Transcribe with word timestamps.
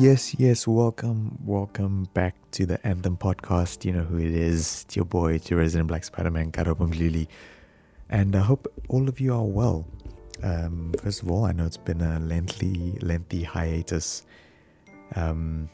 Yes, 0.00 0.34
yes, 0.38 0.64
welcome, 0.68 1.36
welcome 1.44 2.06
back 2.14 2.36
to 2.52 2.64
the 2.64 2.78
Anthem 2.86 3.16
podcast. 3.16 3.84
You 3.84 3.92
know 3.92 4.04
who 4.04 4.18
it 4.18 4.30
is. 4.32 4.84
It's 4.84 4.94
your 4.94 5.04
boy, 5.04 5.32
it's 5.32 5.50
your 5.50 5.58
resident 5.58 5.88
Black 5.88 6.04
Spider 6.04 6.30
Man, 6.30 6.52
Karabo 6.52 6.88
Mdluli. 6.88 7.26
And 8.08 8.36
I 8.36 8.40
hope 8.40 8.72
all 8.88 9.08
of 9.08 9.18
you 9.18 9.34
are 9.34 9.42
well. 9.42 9.86
Um, 10.44 10.94
first 11.02 11.22
of 11.22 11.30
all, 11.32 11.44
I 11.44 11.52
know 11.52 11.66
it's 11.66 11.76
been 11.76 12.00
a 12.00 12.20
lengthy, 12.20 12.96
lengthy 13.02 13.42
hiatus 13.42 14.24
um, 15.16 15.68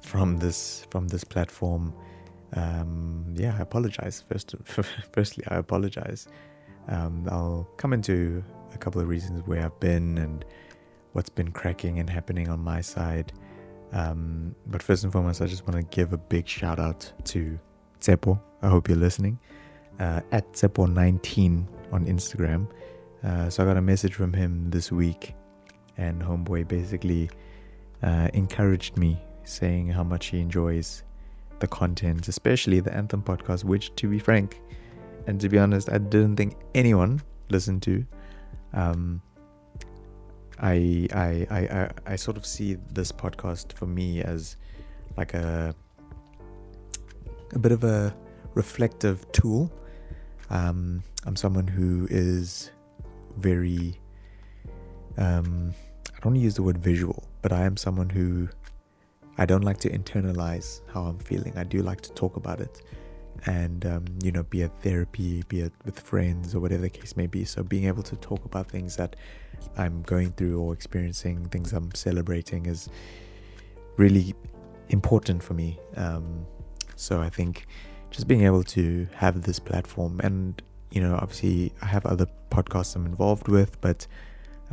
from 0.00 0.36
this 0.38 0.86
from 0.90 1.08
this 1.08 1.24
platform. 1.24 1.92
Um, 2.54 3.34
yeah, 3.34 3.56
I 3.58 3.62
apologize. 3.62 4.22
First, 4.28 4.54
firstly, 5.12 5.44
I 5.48 5.56
apologize. 5.56 6.28
Um, 6.90 7.26
I'll 7.30 7.68
come 7.76 7.92
into 7.92 8.44
a 8.74 8.78
couple 8.78 9.00
of 9.00 9.08
reasons 9.08 9.46
where 9.46 9.64
I've 9.64 9.78
been 9.80 10.18
and 10.18 10.44
what's 11.12 11.28
been 11.28 11.50
cracking 11.50 11.98
and 11.98 12.10
happening 12.10 12.48
on 12.48 12.60
my 12.60 12.80
side. 12.80 13.32
Um, 13.92 14.54
but 14.66 14.82
first 14.82 15.04
and 15.04 15.12
foremost, 15.12 15.40
I 15.40 15.46
just 15.46 15.66
want 15.66 15.76
to 15.76 15.96
give 15.96 16.12
a 16.12 16.18
big 16.18 16.46
shout 16.46 16.78
out 16.78 17.10
to 17.24 17.58
Tsepo. 18.00 18.40
I 18.62 18.68
hope 18.68 18.88
you're 18.88 18.98
listening. 18.98 19.38
Uh, 19.98 20.20
at 20.32 20.52
Tsepo19 20.52 21.66
on 21.92 22.04
Instagram. 22.06 22.68
Uh, 23.22 23.50
so 23.50 23.62
I 23.62 23.66
got 23.66 23.76
a 23.76 23.82
message 23.82 24.14
from 24.14 24.32
him 24.32 24.70
this 24.70 24.90
week, 24.90 25.34
and 25.98 26.22
Homeboy 26.22 26.66
basically 26.68 27.30
uh, 28.02 28.28
encouraged 28.32 28.96
me, 28.96 29.20
saying 29.44 29.88
how 29.88 30.02
much 30.02 30.26
he 30.26 30.40
enjoys 30.40 31.02
the 31.58 31.66
content, 31.66 32.28
especially 32.28 32.80
the 32.80 32.94
Anthem 32.94 33.22
podcast, 33.22 33.64
which, 33.64 33.94
to 33.96 34.08
be 34.08 34.18
frank, 34.18 34.60
and 35.26 35.40
to 35.40 35.48
be 35.48 35.58
honest, 35.58 35.90
I 35.90 35.98
didn't 35.98 36.36
think 36.36 36.56
anyone 36.74 37.22
listened 37.48 37.82
to. 37.82 38.04
Um, 38.72 39.22
I, 40.60 41.08
I, 41.12 41.46
I, 41.50 41.58
I, 41.58 41.90
I 42.06 42.16
sort 42.16 42.36
of 42.36 42.44
see 42.44 42.76
this 42.92 43.10
podcast 43.10 43.72
for 43.72 43.86
me 43.86 44.22
as 44.22 44.56
like 45.16 45.34
a 45.34 45.74
a 47.52 47.58
bit 47.58 47.72
of 47.72 47.82
a 47.82 48.14
reflective 48.54 49.30
tool. 49.32 49.72
Um, 50.50 51.02
I'm 51.26 51.36
someone 51.36 51.66
who 51.66 52.06
is 52.10 52.70
very 53.38 53.98
um, 55.16 55.74
I 56.16 56.20
don't 56.22 56.36
use 56.36 56.54
the 56.54 56.62
word 56.62 56.78
visual, 56.78 57.24
but 57.42 57.52
I 57.52 57.64
am 57.64 57.76
someone 57.76 58.10
who 58.10 58.48
I 59.38 59.46
don't 59.46 59.62
like 59.62 59.78
to 59.78 59.90
internalize 59.90 60.80
how 60.92 61.02
I'm 61.02 61.18
feeling. 61.18 61.56
I 61.56 61.64
do 61.64 61.82
like 61.82 62.00
to 62.02 62.12
talk 62.12 62.36
about 62.36 62.60
it, 62.60 62.82
and 63.46 63.86
um, 63.86 64.04
you 64.22 64.32
know, 64.32 64.42
be 64.42 64.62
it 64.62 64.72
therapy, 64.82 65.42
be 65.48 65.60
it 65.60 65.72
with 65.84 65.98
friends 65.98 66.54
or 66.54 66.60
whatever 66.60 66.82
the 66.82 66.90
case 66.90 67.16
may 67.16 67.26
be. 67.26 67.44
So 67.44 67.62
being 67.62 67.86
able 67.86 68.02
to 68.04 68.16
talk 68.16 68.44
about 68.44 68.68
things 68.68 68.96
that 68.96 69.16
I'm 69.76 70.02
going 70.02 70.32
through 70.32 70.60
or 70.60 70.72
experiencing, 70.72 71.48
things 71.48 71.72
I'm 71.72 71.94
celebrating, 71.94 72.66
is 72.66 72.88
really 73.96 74.34
important 74.88 75.42
for 75.42 75.54
me. 75.54 75.78
Um, 75.96 76.46
so 76.96 77.20
I 77.20 77.30
think 77.30 77.66
just 78.10 78.26
being 78.28 78.42
able 78.42 78.64
to 78.64 79.06
have 79.14 79.42
this 79.42 79.58
platform, 79.58 80.20
and 80.22 80.60
you 80.90 81.00
know, 81.00 81.14
obviously 81.14 81.72
I 81.80 81.86
have 81.86 82.04
other 82.06 82.26
podcasts 82.50 82.96
I'm 82.96 83.06
involved 83.06 83.48
with, 83.48 83.80
but 83.80 84.06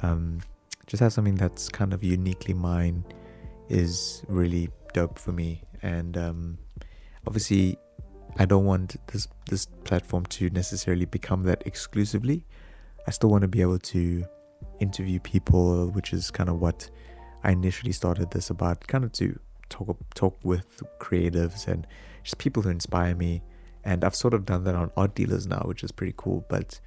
um, 0.01 0.39
just 0.87 1.01
have 1.01 1.13
something 1.13 1.35
that's 1.35 1.69
kind 1.69 1.93
of 1.93 2.03
uniquely 2.03 2.53
mine 2.53 3.03
is 3.69 4.23
really 4.27 4.69
dope 4.93 5.19
for 5.19 5.31
me. 5.31 5.61
And 5.81 6.17
um, 6.17 6.57
obviously, 7.25 7.77
I 8.39 8.45
don't 8.45 8.65
want 8.65 8.95
this 9.07 9.27
this 9.49 9.65
platform 9.83 10.25
to 10.27 10.49
necessarily 10.49 11.05
become 11.05 11.43
that 11.43 11.63
exclusively. 11.65 12.45
I 13.07 13.11
still 13.11 13.29
want 13.29 13.41
to 13.41 13.47
be 13.47 13.61
able 13.61 13.79
to 13.79 14.25
interview 14.79 15.19
people, 15.19 15.87
which 15.87 16.13
is 16.13 16.29
kind 16.29 16.49
of 16.49 16.59
what 16.59 16.89
I 17.43 17.51
initially 17.51 17.91
started 17.91 18.31
this 18.31 18.49
about, 18.49 18.87
kind 18.87 19.03
of 19.03 19.11
to 19.13 19.39
talk 19.69 19.97
talk 20.13 20.37
with 20.43 20.83
creatives 20.99 21.67
and 21.67 21.87
just 22.23 22.37
people 22.37 22.63
who 22.63 22.69
inspire 22.69 23.15
me. 23.15 23.41
And 23.83 24.03
I've 24.03 24.15
sort 24.15 24.33
of 24.33 24.45
done 24.45 24.65
that 24.65 24.75
on 24.75 24.91
Art 24.97 25.15
Dealers 25.15 25.47
now, 25.47 25.63
which 25.65 25.83
is 25.83 25.91
pretty 25.91 26.13
cool. 26.17 26.45
But 26.49 26.79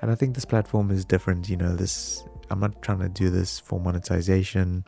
and 0.00 0.10
I 0.10 0.14
think 0.14 0.34
this 0.34 0.44
platform 0.44 0.90
is 0.90 1.04
different. 1.04 1.48
You 1.48 1.56
know, 1.56 1.74
this 1.76 2.24
I'm 2.50 2.60
not 2.60 2.80
trying 2.80 3.00
to 3.00 3.08
do 3.08 3.28
this 3.28 3.60
for 3.60 3.78
monetization. 3.78 4.84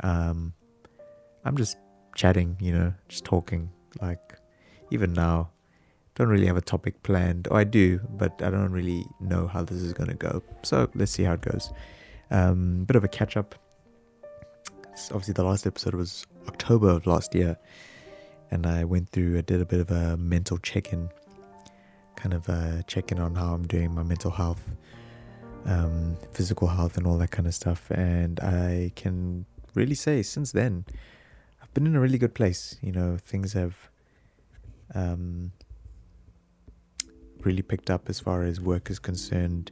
Um, 0.00 0.54
I'm 1.44 1.56
just 1.56 1.76
chatting, 2.14 2.56
you 2.60 2.72
know, 2.72 2.94
just 3.08 3.24
talking. 3.24 3.70
Like 4.00 4.38
even 4.90 5.12
now, 5.12 5.50
don't 6.14 6.28
really 6.28 6.46
have 6.46 6.56
a 6.56 6.62
topic 6.62 7.02
planned. 7.02 7.46
Or 7.50 7.58
I 7.58 7.64
do, 7.64 8.00
but 8.16 8.42
I 8.42 8.50
don't 8.50 8.72
really 8.72 9.06
know 9.20 9.46
how 9.46 9.62
this 9.62 9.78
is 9.78 9.92
going 9.92 10.08
to 10.08 10.16
go. 10.16 10.42
So 10.62 10.90
let's 10.94 11.12
see 11.12 11.22
how 11.22 11.34
it 11.34 11.42
goes. 11.42 11.72
Um, 12.30 12.84
bit 12.84 12.96
of 12.96 13.04
a 13.04 13.08
catch 13.08 13.36
up. 13.36 13.54
obviously, 15.10 15.34
the 15.34 15.44
last 15.44 15.66
episode 15.66 15.94
was 15.94 16.26
October 16.48 16.90
of 16.90 17.06
last 17.06 17.34
year, 17.34 17.56
and 18.50 18.66
I 18.66 18.84
went 18.84 19.08
through, 19.10 19.38
I 19.38 19.42
did 19.42 19.60
a 19.60 19.64
bit 19.64 19.80
of 19.80 19.90
a 19.90 20.16
mental 20.16 20.58
check 20.58 20.92
in, 20.92 21.08
kind 22.16 22.34
of 22.34 22.48
uh, 22.48 22.82
checking 22.88 23.20
on 23.20 23.34
how 23.36 23.54
I'm 23.54 23.66
doing, 23.66 23.94
my 23.94 24.02
mental 24.02 24.32
health, 24.32 24.62
um, 25.66 26.16
physical 26.32 26.66
health, 26.66 26.96
and 26.96 27.06
all 27.06 27.16
that 27.18 27.30
kind 27.30 27.46
of 27.46 27.54
stuff. 27.54 27.90
And 27.92 28.40
I 28.40 28.92
can 28.96 29.46
really 29.74 29.94
say 29.94 30.22
since 30.22 30.50
then, 30.50 30.84
I've 31.62 31.72
been 31.74 31.86
in 31.86 31.94
a 31.94 32.00
really 32.00 32.18
good 32.18 32.34
place. 32.34 32.76
You 32.82 32.92
know, 32.92 33.18
things 33.24 33.52
have 33.52 33.88
um, 34.94 35.52
really 37.44 37.62
picked 37.62 37.90
up 37.90 38.08
as 38.08 38.20
far 38.20 38.42
as 38.42 38.60
work 38.60 38.90
is 38.90 38.98
concerned. 38.98 39.70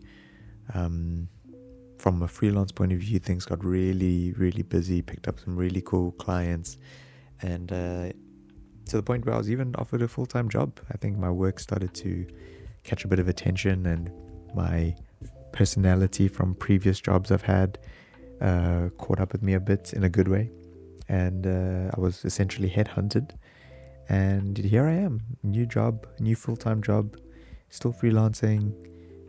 Um, 0.74 1.28
from 1.98 2.22
a 2.22 2.28
freelance 2.28 2.72
point 2.72 2.92
of 2.92 2.98
view, 2.98 3.18
things 3.18 3.46
got 3.46 3.64
really, 3.64 4.32
really 4.32 4.62
busy, 4.62 5.00
picked 5.02 5.28
up 5.28 5.40
some 5.40 5.56
really 5.56 5.80
cool 5.80 6.12
clients, 6.12 6.76
and 7.42 7.72
uh, 7.72 8.12
to 8.88 8.96
the 8.96 9.02
point 9.02 9.24
where 9.24 9.34
I 9.34 9.38
was 9.38 9.50
even 9.50 9.74
offered 9.76 10.02
a 10.02 10.08
full 10.08 10.26
time 10.26 10.48
job. 10.48 10.78
I 10.92 10.96
think 10.98 11.16
my 11.16 11.30
work 11.30 11.58
started 11.58 11.94
to 11.94 12.26
catch 12.84 13.04
a 13.04 13.08
bit 13.08 13.18
of 13.18 13.28
attention, 13.28 13.86
and 13.86 14.10
my 14.54 14.94
personality 15.52 16.28
from 16.28 16.54
previous 16.54 17.00
jobs 17.00 17.32
I've 17.32 17.42
had 17.42 17.78
uh, 18.40 18.90
caught 18.98 19.20
up 19.20 19.32
with 19.32 19.42
me 19.42 19.54
a 19.54 19.60
bit 19.60 19.92
in 19.92 20.04
a 20.04 20.08
good 20.08 20.28
way. 20.28 20.50
And 21.08 21.46
uh, 21.46 21.92
I 21.96 22.00
was 22.00 22.24
essentially 22.24 22.68
headhunted. 22.68 23.30
And 24.08 24.56
here 24.56 24.86
I 24.86 24.94
am, 24.94 25.20
new 25.42 25.66
job, 25.66 26.06
new 26.20 26.36
full 26.36 26.56
time 26.56 26.82
job, 26.82 27.16
still 27.70 27.92
freelancing 27.92 28.72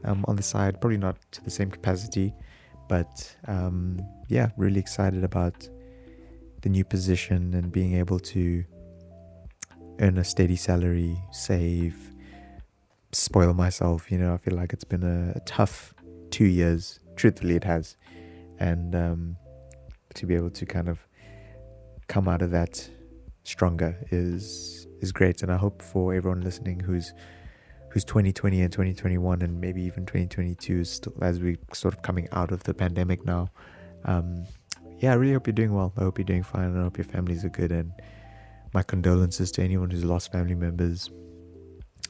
um, 0.03 0.23
on 0.27 0.35
the 0.35 0.43
side, 0.43 0.79
probably 0.79 0.97
not 0.97 1.17
to 1.31 1.43
the 1.43 1.49
same 1.49 1.71
capacity, 1.71 2.33
but 2.87 3.35
um, 3.47 3.99
yeah, 4.27 4.49
really 4.57 4.79
excited 4.79 5.23
about 5.23 5.67
the 6.61 6.69
new 6.69 6.83
position 6.83 7.53
and 7.53 7.71
being 7.71 7.93
able 7.95 8.19
to 8.19 8.63
earn 9.99 10.17
a 10.17 10.23
steady 10.23 10.55
salary, 10.55 11.17
save, 11.31 11.95
spoil 13.11 13.53
myself. 13.53 14.11
You 14.11 14.19
know, 14.19 14.33
I 14.33 14.37
feel 14.37 14.55
like 14.55 14.73
it's 14.73 14.83
been 14.83 15.03
a, 15.03 15.37
a 15.37 15.39
tough 15.41 15.93
two 16.29 16.45
years. 16.45 16.99
Truthfully, 17.15 17.55
it 17.55 17.63
has, 17.63 17.97
and 18.59 18.95
um, 18.95 19.37
to 20.13 20.25
be 20.27 20.35
able 20.35 20.51
to 20.51 20.65
kind 20.65 20.87
of 20.87 20.99
come 22.07 22.27
out 22.27 22.43
of 22.43 22.51
that 22.51 22.89
stronger 23.47 23.97
is 24.11 24.87
is 25.01 25.11
great. 25.11 25.41
And 25.41 25.51
I 25.51 25.57
hope 25.57 25.81
for 25.81 26.13
everyone 26.13 26.41
listening 26.41 26.79
who's 26.79 27.13
who's 27.89 28.03
2020 28.03 28.61
and 28.61 28.71
2021 28.71 29.41
and 29.41 29.61
maybe 29.61 29.81
even 29.81 30.05
2022 30.05 30.83
still 30.83 31.13
as 31.21 31.39
we 31.39 31.57
sort 31.73 31.93
of 31.93 32.01
coming 32.01 32.27
out 32.31 32.51
of 32.51 32.63
the 32.63 32.73
pandemic 32.73 33.25
now. 33.25 33.49
Um, 34.05 34.45
yeah 34.99 35.11
i 35.11 35.15
really 35.15 35.33
hope 35.33 35.47
you're 35.47 35.53
doing 35.53 35.73
well. 35.73 35.93
I 35.97 36.01
hope 36.01 36.17
you're 36.17 36.25
doing 36.25 36.43
fine 36.43 36.77
i 36.77 36.81
hope 36.81 36.97
your 36.97 37.05
families 37.05 37.45
are 37.45 37.49
good. 37.49 37.71
And 37.71 37.91
my 38.73 38.83
condolences 38.83 39.51
to 39.53 39.63
anyone 39.63 39.89
who's 39.89 40.03
lost 40.03 40.31
family 40.31 40.55
members 40.55 41.09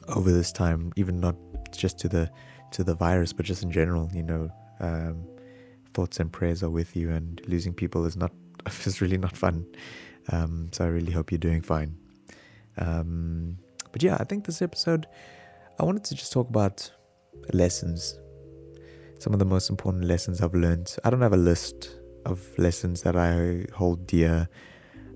over 0.08 0.32
this 0.32 0.52
time 0.52 0.92
even 0.96 1.20
not 1.20 1.36
just 1.72 1.98
to 2.00 2.08
the 2.08 2.30
to 2.72 2.82
the 2.82 2.94
virus 2.94 3.32
but 3.32 3.46
just 3.46 3.62
in 3.62 3.70
general 3.70 4.10
you 4.14 4.22
know 4.22 4.50
um, 4.80 5.26
thoughts 5.94 6.18
and 6.18 6.32
prayers 6.32 6.62
are 6.62 6.70
with 6.70 6.96
you 6.96 7.10
and 7.10 7.40
losing 7.46 7.72
people 7.72 8.04
is 8.04 8.16
not 8.16 8.32
is 8.84 9.00
really 9.00 9.18
not 9.18 9.36
fun 9.36 9.66
um, 10.30 10.68
so 10.72 10.84
i 10.84 10.88
really 10.88 11.12
hope 11.12 11.30
you're 11.30 11.38
doing 11.38 11.62
fine 11.62 11.96
um, 12.78 13.56
but 13.92 14.02
yeah 14.02 14.16
i 14.20 14.24
think 14.24 14.44
this 14.44 14.62
episode 14.62 15.06
I 15.80 15.84
wanted 15.84 16.02
to 16.04 16.16
just 16.16 16.32
talk 16.32 16.48
about 16.48 16.90
lessons. 17.52 18.18
Some 19.20 19.32
of 19.32 19.38
the 19.38 19.44
most 19.44 19.70
important 19.70 20.04
lessons 20.04 20.40
I've 20.40 20.54
learned. 20.54 20.96
I 21.04 21.10
don't 21.10 21.22
have 21.22 21.32
a 21.32 21.36
list 21.36 21.96
of 22.26 22.46
lessons 22.58 23.02
that 23.02 23.14
I 23.14 23.64
hold 23.72 24.04
dear. 24.04 24.48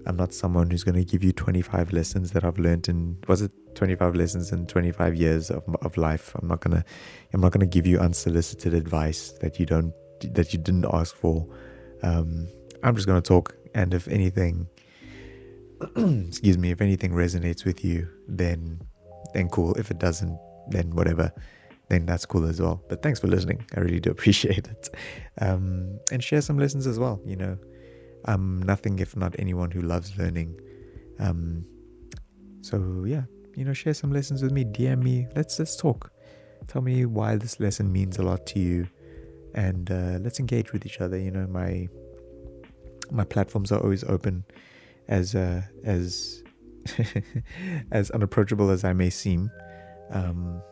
I'm 0.07 0.17
not 0.17 0.33
someone 0.33 0.71
who's 0.71 0.85
going 0.85 0.95
to 0.95 1.05
give 1.05 1.25
you 1.25 1.33
25 1.33 1.93
lessons 1.93 2.31
that 2.33 2.45
I've 2.45 2.59
learned 2.59 2.89
in 2.89 3.19
was 3.27 3.43
it 3.43 3.51
25 3.75 4.15
lessons 4.15 4.53
in 4.53 4.67
25 4.67 5.17
years 5.17 5.51
of, 5.51 5.65
of 5.83 5.97
life. 5.97 6.33
I'm 6.37 6.47
not 6.47 6.61
going 6.61 6.77
to 6.77 6.85
I'm 7.33 7.41
not 7.41 7.51
going 7.51 7.61
to 7.61 7.67
give 7.67 7.87
you 7.87 7.99
unsolicited 7.99 8.73
advice 8.73 9.33
that 9.41 9.59
you 9.59 9.67
don't 9.67 9.93
that 10.35 10.53
you 10.53 10.61
didn't 10.61 10.87
ask 10.93 11.17
for. 11.17 11.45
Um, 12.05 12.47
I'm 12.85 12.95
just 12.95 13.09
going 13.09 13.21
to 13.21 13.27
talk 13.27 13.57
and 13.75 13.95
if 13.95 14.07
anything 14.07 14.69
excuse 16.29 16.59
me, 16.59 16.71
if 16.71 16.81
anything 16.81 17.13
resonates 17.13 17.65
with 17.65 17.85
you, 17.85 18.09
then 18.29 18.81
then 19.35 19.49
cool. 19.49 19.75
If 19.75 19.91
it 19.91 19.99
doesn't, 19.99 20.39
then 20.69 20.91
whatever. 20.91 21.33
then 21.89 22.07
that's 22.07 22.25
cool 22.25 22.47
as 22.47 22.61
well. 22.61 22.83
But 22.89 23.03
thanks 23.03 23.21
for 23.21 23.27
listening. 23.27 23.67
I 23.77 23.81
really 23.81 24.01
do 24.01 24.11
appreciate 24.17 24.67
it. 24.69 24.89
Um, 25.41 25.99
and 26.11 26.23
share 26.25 26.41
some 26.41 26.59
lessons 26.59 26.87
as 26.87 26.99
well. 26.99 27.21
You 27.27 27.37
know, 27.37 27.59
I'm 28.25 28.63
nothing 28.63 28.99
if 28.99 29.17
not 29.17 29.35
anyone 29.39 29.71
who 29.71 29.83
loves 29.83 30.17
learning. 30.17 30.59
Um, 31.19 31.65
so 32.63 33.05
yeah, 33.07 33.23
you 33.57 33.65
know, 33.65 33.73
share 33.73 33.95
some 33.95 34.13
lessons 34.13 34.43
with 34.43 34.53
me. 34.53 34.65
DM 34.65 35.03
me. 35.03 35.27
Let's 35.37 35.59
let's 35.59 35.77
talk. 35.77 36.11
Tell 36.69 36.83
me 36.83 37.05
why 37.07 37.37
this 37.37 37.59
lesson 37.61 37.93
means 37.93 38.19
a 38.19 38.23
lot 38.23 38.47
to 38.47 38.61
you, 38.61 38.87
and 39.55 39.91
uh, 39.91 40.19
let's 40.21 40.39
engage 40.39 40.73
with 40.73 40.87
each 40.87 41.01
other. 41.01 41.19
You 41.19 41.31
know, 41.31 41.47
my 41.47 41.89
my 43.11 43.25
platforms 43.25 43.73
are 43.73 43.81
always 43.81 44.05
open, 44.05 44.45
as 45.09 45.35
uh, 45.35 45.63
as 45.85 46.43
as 47.93 48.11
unapproachable 48.11 48.71
as 48.71 48.85
I 48.85 48.93
may 48.93 49.11
seem. 49.11 49.51
Um, 50.11 50.63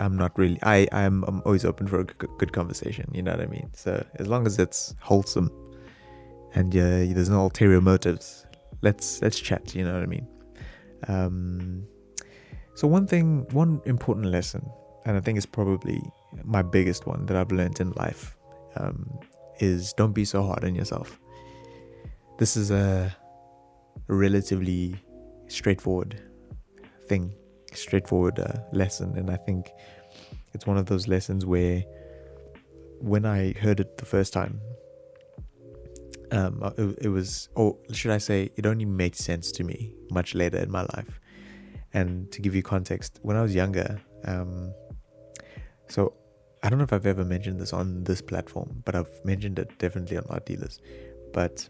I'm 0.00 0.16
not 0.16 0.36
really. 0.38 0.58
I 0.62 0.88
I'm 0.92 1.22
I'm 1.24 1.42
always 1.44 1.64
open 1.64 1.86
for 1.86 2.00
a 2.00 2.04
good 2.04 2.52
conversation. 2.52 3.10
You 3.14 3.22
know 3.22 3.32
what 3.32 3.40
I 3.40 3.46
mean. 3.46 3.70
So 3.74 4.04
as 4.16 4.26
long 4.26 4.46
as 4.46 4.58
it's 4.58 4.94
wholesome, 5.00 5.50
and 6.54 6.74
uh, 6.74 7.14
there's 7.14 7.30
no 7.30 7.40
ulterior 7.40 7.80
motives, 7.80 8.46
let's 8.82 9.22
let's 9.22 9.38
chat. 9.38 9.74
You 9.74 9.84
know 9.84 9.94
what 9.94 10.02
I 10.02 10.06
mean. 10.06 10.26
Um, 11.08 11.86
so 12.74 12.88
one 12.88 13.06
thing, 13.06 13.46
one 13.52 13.80
important 13.84 14.26
lesson, 14.26 14.68
and 15.04 15.16
I 15.16 15.20
think 15.20 15.36
it's 15.36 15.46
probably 15.46 16.00
my 16.44 16.62
biggest 16.62 17.06
one 17.06 17.26
that 17.26 17.36
I've 17.36 17.52
learned 17.52 17.80
in 17.80 17.92
life, 17.92 18.36
um, 18.76 19.20
is 19.60 19.92
don't 19.92 20.12
be 20.12 20.24
so 20.24 20.42
hard 20.42 20.64
on 20.64 20.74
yourself. 20.74 21.20
This 22.42 22.56
is 22.56 22.72
a 22.72 23.16
relatively 24.08 24.96
straightforward 25.46 26.20
thing 27.06 27.32
straightforward 27.72 28.40
uh, 28.40 28.54
lesson, 28.72 29.16
and 29.16 29.30
I 29.30 29.36
think 29.36 29.70
it's 30.52 30.66
one 30.66 30.76
of 30.76 30.86
those 30.86 31.06
lessons 31.06 31.46
where 31.46 31.84
when 32.98 33.24
I 33.26 33.52
heard 33.52 33.78
it 33.78 33.96
the 33.96 34.06
first 34.06 34.32
time, 34.32 34.60
um, 36.32 36.58
uh, 36.64 36.72
it, 36.76 36.98
it 37.02 37.08
was, 37.10 37.48
or 37.54 37.78
should 37.92 38.10
I 38.10 38.18
say, 38.18 38.50
it 38.56 38.66
only 38.66 38.86
made 38.86 39.14
sense 39.14 39.52
to 39.52 39.62
me 39.62 39.94
much 40.10 40.34
later 40.34 40.58
in 40.58 40.68
my 40.68 40.82
life. 40.96 41.20
And 41.94 42.28
to 42.32 42.42
give 42.42 42.56
you 42.56 42.64
context, 42.64 43.20
when 43.22 43.36
I 43.36 43.42
was 43.42 43.54
younger, 43.54 44.00
um, 44.24 44.74
so 45.86 46.12
I 46.64 46.70
don't 46.70 46.78
know 46.80 46.84
if 46.90 46.92
I've 46.92 47.06
ever 47.06 47.24
mentioned 47.24 47.60
this 47.60 47.72
on 47.72 48.02
this 48.02 48.20
platform, 48.20 48.82
but 48.84 48.96
I've 48.96 49.24
mentioned 49.24 49.60
it 49.60 49.78
definitely 49.78 50.16
on 50.16 50.24
Art 50.28 50.44
Dealers. 50.44 50.80
But 51.32 51.68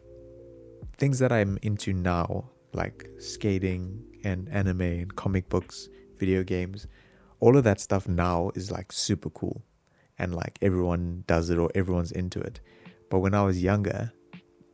things 1.03 1.19
that 1.19 1.33
I'm 1.33 1.59
into 1.63 1.93
now, 1.93 2.45
like 2.75 3.09
skating 3.19 4.05
and 4.23 4.49
anime 4.51 4.83
and 4.83 5.17
comic 5.17 5.49
books, 5.49 5.89
video 6.17 6.45
games, 6.45 6.87
all 7.41 7.57
of 7.57 7.65
that 7.65 7.81
stuff 7.81 8.07
now 8.07 8.53
is 8.55 8.71
like 8.71 8.93
super 8.93 9.29
cool 9.31 9.65
and 10.21 10.33
like 10.33 10.61
everyone 10.63 11.25
does 11.27 11.51
it 11.51 11.59
or 11.59 11.73
everyone's 11.75 12.13
into 12.13 12.39
it. 12.39 12.61
But 13.11 13.19
when 13.19 13.35
I 13.35 13.43
was 13.43 13.61
younger, 13.61 14.13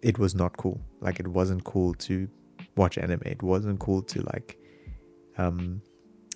it 0.02 0.18
was 0.18 0.34
not 0.34 0.54
cool. 0.58 0.78
Like 1.00 1.18
it 1.18 1.26
wasn't 1.26 1.64
cool 1.64 1.94
to 1.94 2.28
watch 2.76 2.98
anime. 2.98 3.22
It 3.24 3.42
wasn't 3.42 3.80
cool 3.80 4.02
to 4.02 4.20
like 4.20 4.58
um 5.38 5.80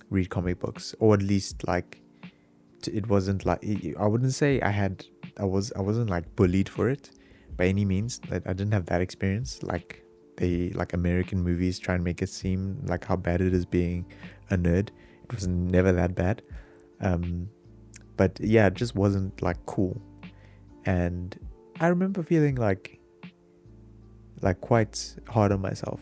read 0.09 0.31
comic 0.31 0.59
books 0.59 0.94
or 1.00 1.12
at 1.12 1.21
least 1.21 1.69
like 1.69 2.00
it 2.91 3.09
wasn't 3.09 3.44
like 3.44 3.62
I 4.00 4.06
wouldn't 4.06 4.33
say 4.33 4.59
I 4.62 4.71
had 4.71 5.05
I 5.39 5.44
was 5.44 5.71
I 5.77 5.83
wasn't 5.83 6.09
like 6.09 6.35
bullied 6.35 6.71
for 6.71 6.89
it 6.89 7.11
by 7.56 7.66
any 7.66 7.84
means. 7.84 8.20
Like 8.31 8.46
I 8.46 8.52
didn't 8.52 8.72
have 8.72 8.87
that 8.87 9.00
experience 9.00 9.62
like 9.62 10.04
they 10.37 10.70
like 10.70 10.93
American 10.93 11.43
movies 11.43 11.78
try 11.78 11.94
and 11.94 12.04
make 12.04 12.22
it 12.22 12.28
seem 12.28 12.81
like 12.87 13.04
how 13.04 13.16
bad 13.16 13.40
it 13.40 13.52
is 13.54 13.66
being 13.66 14.06
a 14.50 14.56
nerd. 14.56 14.88
It 15.25 15.34
was 15.34 15.46
never 15.46 15.93
that 15.93 16.14
bad. 16.14 16.43
Um, 17.00 17.49
but 18.16 18.38
yeah, 18.40 18.66
it 18.66 18.75
just 18.75 18.94
wasn't 18.94 19.40
like 19.43 19.64
cool. 19.66 20.00
And 20.84 21.38
I 21.81 21.88
remember 21.88 22.22
feeling 22.22 22.56
like 22.56 22.99
like 24.40 24.60
quite 24.60 25.16
hard 25.28 25.52
on 25.52 25.60
myself. 25.60 26.00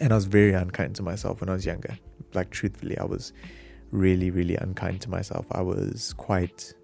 And 0.00 0.12
I 0.12 0.14
was 0.14 0.24
very 0.24 0.52
unkind 0.52 0.94
to 0.96 1.02
myself 1.02 1.40
when 1.40 1.50
I 1.50 1.52
was 1.52 1.66
younger. 1.66 1.98
Like 2.32 2.50
truthfully, 2.50 2.96
I 2.98 3.04
was 3.04 3.32
really, 3.90 4.30
really 4.30 4.56
unkind 4.56 5.00
to 5.02 5.10
myself. 5.10 5.46
I 5.52 5.62
was 5.62 6.14
quite 6.14 6.74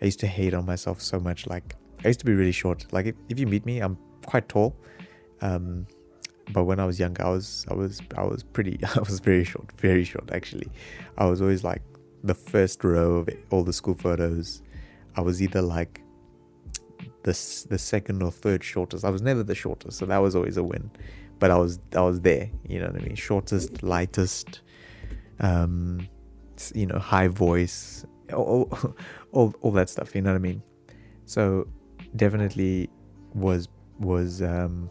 I 0.00 0.04
used 0.04 0.20
to 0.20 0.26
hate 0.26 0.54
on 0.54 0.66
myself 0.66 1.00
so 1.00 1.18
much. 1.18 1.46
Like 1.46 1.74
I 2.06 2.08
used 2.10 2.20
to 2.20 2.26
be 2.26 2.34
really 2.34 2.52
short. 2.52 2.86
Like 2.92 3.06
if, 3.06 3.16
if 3.28 3.40
you 3.40 3.48
meet 3.48 3.66
me, 3.66 3.80
I'm 3.80 3.98
quite 4.24 4.48
tall. 4.48 4.76
Um, 5.40 5.88
but 6.52 6.62
when 6.62 6.78
I 6.78 6.86
was 6.86 7.00
younger, 7.00 7.24
I 7.24 7.30
was 7.30 7.66
I 7.68 7.74
was 7.74 8.00
I 8.16 8.22
was 8.22 8.44
pretty 8.44 8.78
I 8.94 9.00
was 9.00 9.18
very 9.18 9.42
short, 9.42 9.72
very 9.80 10.04
short 10.04 10.30
actually. 10.32 10.68
I 11.18 11.26
was 11.26 11.42
always 11.42 11.64
like 11.64 11.82
the 12.22 12.34
first 12.34 12.84
row 12.84 13.16
of 13.16 13.28
all 13.50 13.64
the 13.64 13.72
school 13.72 13.96
photos. 13.96 14.62
I 15.16 15.20
was 15.20 15.42
either 15.42 15.60
like 15.60 16.00
the 17.24 17.32
the 17.68 17.78
second 17.78 18.22
or 18.22 18.30
third 18.30 18.62
shortest. 18.62 19.04
I 19.04 19.10
was 19.10 19.20
never 19.20 19.42
the 19.42 19.56
shortest, 19.56 19.98
so 19.98 20.06
that 20.06 20.18
was 20.18 20.36
always 20.36 20.56
a 20.56 20.62
win. 20.62 20.88
But 21.40 21.50
I 21.50 21.56
was 21.56 21.80
I 21.96 22.02
was 22.02 22.20
there, 22.20 22.48
you 22.68 22.78
know 22.78 22.86
what 22.86 23.02
I 23.02 23.04
mean? 23.04 23.16
Shortest, 23.16 23.82
lightest, 23.82 24.60
um, 25.40 26.08
you 26.72 26.86
know, 26.86 27.00
high 27.00 27.26
voice, 27.26 28.06
all, 28.32 28.70
all 29.32 29.52
all 29.60 29.72
that 29.72 29.88
stuff. 29.88 30.14
You 30.14 30.22
know 30.22 30.30
what 30.30 30.36
I 30.36 30.50
mean? 30.50 30.62
So 31.24 31.66
definitely 32.14 32.88
was 33.34 33.68
was 33.98 34.42
um 34.42 34.90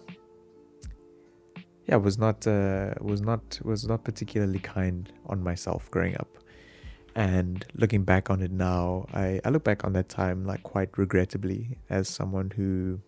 yeah 1.87 1.95
was 1.95 2.17
not 2.17 2.45
uh, 2.47 2.93
was 3.01 3.21
not 3.21 3.59
was 3.63 3.87
not 3.87 4.03
particularly 4.03 4.59
kind 4.59 5.11
on 5.27 5.43
myself 5.43 5.89
growing 5.91 6.15
up. 6.15 6.29
And 7.17 7.65
looking 7.75 8.03
back 8.03 8.29
on 8.29 8.41
it 8.41 8.51
now 8.51 9.05
I, 9.13 9.39
I 9.45 9.49
look 9.49 9.63
back 9.63 9.85
on 9.85 9.93
that 9.93 10.09
time 10.09 10.43
like 10.43 10.63
quite 10.63 10.97
regrettably 10.97 11.77
as 11.89 12.09
someone 12.09 12.51
who 12.53 12.99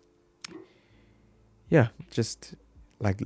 yeah 1.69 1.89
just 2.09 2.55
like 2.99 3.21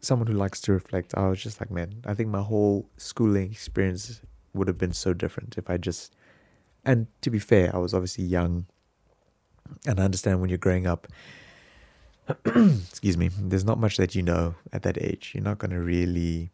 someone 0.00 0.26
who 0.26 0.34
likes 0.34 0.60
to 0.62 0.72
reflect 0.72 1.14
i 1.16 1.28
was 1.28 1.42
just 1.42 1.60
like 1.60 1.70
man 1.70 1.92
i 2.06 2.14
think 2.14 2.28
my 2.28 2.42
whole 2.42 2.88
schooling 2.96 3.52
experience 3.52 4.20
would 4.54 4.66
have 4.66 4.78
been 4.78 4.92
so 4.92 5.12
different 5.12 5.56
if 5.56 5.68
i 5.70 5.76
just 5.76 6.14
and 6.84 7.06
to 7.20 7.30
be 7.30 7.38
fair 7.38 7.74
i 7.74 7.78
was 7.78 7.94
obviously 7.94 8.24
young 8.24 8.66
and 9.86 10.00
i 10.00 10.04
understand 10.04 10.40
when 10.40 10.48
you're 10.48 10.58
growing 10.58 10.86
up 10.86 11.06
excuse 12.44 13.16
me, 13.16 13.28
there's 13.28 13.64
not 13.64 13.78
much 13.78 13.96
that 13.96 14.14
you 14.14 14.22
know 14.22 14.54
at 14.72 14.82
that 14.82 14.98
age. 15.02 15.32
You're 15.34 15.44
not 15.44 15.58
going 15.58 15.70
to 15.70 15.80
really 15.80 16.50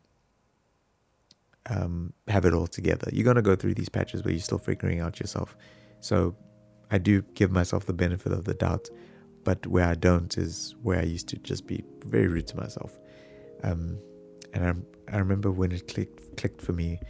um, 1.69 2.13
have 2.29 2.45
it 2.45 2.53
all 2.53 2.67
together. 2.67 3.11
You're 3.13 3.25
going 3.25 3.37
to 3.37 3.43
go 3.43 3.57
through 3.57 3.75
these 3.75 3.89
patches 3.89 4.25
where 4.25 4.33
you're 4.33 4.41
still 4.41 4.59
figuring 4.59 5.01
out 5.01 5.21
yourself. 5.21 5.57
So 6.01 6.37
I 6.91 6.99
do 6.99 7.23
give 7.35 7.51
myself 7.51 7.87
the 7.87 7.93
benefit 7.93 8.33
of 8.33 8.45
the 8.45 8.55
doubt, 8.55 8.89
but 9.45 9.67
where 9.67 9.87
I 9.87 9.95
don't 9.95 10.37
is 10.39 10.75
where 10.83 10.99
I 10.99 11.05
used 11.05 11.29
to 11.29 11.37
just 11.37 11.67
be 11.67 11.85
very 12.05 12.29
rude 12.29 12.47
to 12.49 12.57
myself. 12.57 12.99
Um, 13.63 13.99
and 14.53 14.87
I, 15.09 15.15
I 15.15 15.19
remember 15.19 15.51
when 15.51 15.73
it 15.73 15.89
clicked 15.89 16.37
clicked 16.37 16.61
for 16.61 16.73
me. 16.73 17.01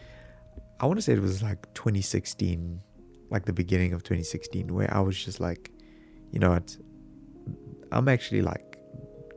I 0.81 0.87
want 0.87 0.99
to 0.99 1.03
say 1.03 1.15
it 1.15 1.21
was 1.21 1.43
like 1.43 1.73
2016, 1.75 2.81
like 3.31 3.45
the 3.47 3.53
beginning 3.53 3.93
of 3.93 4.03
2016, 4.03 4.75
where 4.75 4.93
I 4.93 5.01
was 5.01 5.23
just 5.23 5.41
like, 5.41 5.71
you 6.37 6.41
know 6.41 6.51
what, 6.51 6.77
I'm 7.93 8.09
actually 8.09 8.43
like 8.43 8.77